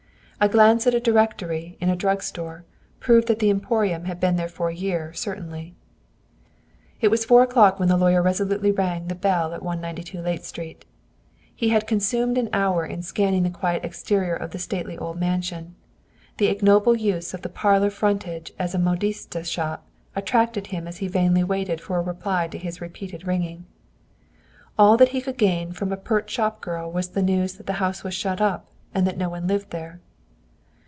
[0.43, 2.63] A glance at a Directory, in a drug store,
[2.99, 5.75] proved that the Emporium had been there for a year, certainly.
[6.99, 9.65] It was four o'clock when the lawyer resolutely rang, the bell at No.
[9.67, 10.83] 192 Layte Street.
[11.53, 15.75] He had consumed an hour in scanning the quiet exterior of the stately old mansion.
[16.37, 21.07] The ignoble use of the parlor frontage as a modiste's shop, attracted him as he
[21.07, 23.65] vainly waited for a reply to his repeated ringing.
[24.75, 27.73] All that he could gain from a pert shop girl was the news that the
[27.73, 29.99] house was shut up, and that no one lived there.